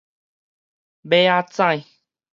[1.03, 1.89] 尾仔指